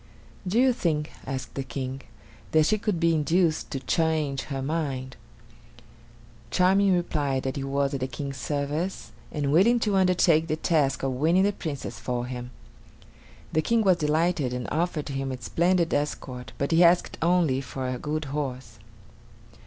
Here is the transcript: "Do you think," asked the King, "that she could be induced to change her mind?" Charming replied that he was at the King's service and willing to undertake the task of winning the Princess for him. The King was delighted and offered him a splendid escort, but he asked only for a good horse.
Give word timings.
"Do 0.47 0.59
you 0.59 0.73
think," 0.73 1.11
asked 1.27 1.53
the 1.53 1.61
King, 1.61 2.01
"that 2.53 2.65
she 2.65 2.79
could 2.79 2.99
be 2.99 3.13
induced 3.13 3.69
to 3.69 3.79
change 3.79 4.41
her 4.45 4.59
mind?" 4.63 5.15
Charming 6.49 6.95
replied 6.95 7.43
that 7.43 7.55
he 7.55 7.63
was 7.63 7.93
at 7.93 7.99
the 7.99 8.07
King's 8.07 8.37
service 8.37 9.11
and 9.31 9.51
willing 9.51 9.79
to 9.81 9.95
undertake 9.97 10.47
the 10.47 10.55
task 10.55 11.03
of 11.03 11.11
winning 11.11 11.43
the 11.43 11.53
Princess 11.53 11.99
for 11.99 12.25
him. 12.25 12.49
The 13.53 13.61
King 13.61 13.83
was 13.83 13.97
delighted 13.97 14.53
and 14.53 14.67
offered 14.71 15.09
him 15.09 15.31
a 15.31 15.39
splendid 15.39 15.93
escort, 15.93 16.53
but 16.57 16.71
he 16.71 16.83
asked 16.83 17.19
only 17.21 17.61
for 17.61 17.87
a 17.87 17.99
good 17.99 18.25
horse. 18.33 18.79